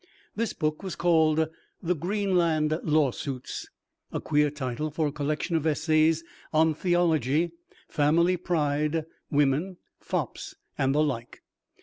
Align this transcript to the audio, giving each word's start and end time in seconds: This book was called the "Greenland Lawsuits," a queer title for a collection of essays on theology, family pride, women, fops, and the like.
This 0.35 0.51
book 0.53 0.81
was 0.81 0.95
called 0.95 1.47
the 1.83 1.93
"Greenland 1.93 2.79
Lawsuits," 2.81 3.67
a 4.11 4.19
queer 4.19 4.49
title 4.49 4.89
for 4.89 5.05
a 5.05 5.11
collection 5.11 5.55
of 5.55 5.67
essays 5.67 6.23
on 6.51 6.73
theology, 6.73 7.51
family 7.87 8.35
pride, 8.35 9.05
women, 9.29 9.77
fops, 9.99 10.55
and 10.75 10.95
the 10.95 11.03
like. 11.03 11.43